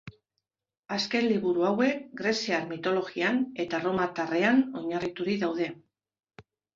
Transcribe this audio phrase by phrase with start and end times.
[0.95, 5.69] Azken liburu hauek greziar mitologian eta erromatarrean oinarriturik daude.